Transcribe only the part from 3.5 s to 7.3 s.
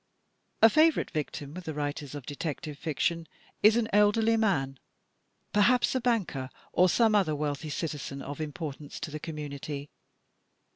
is an elderly man, perhaps a banker, or some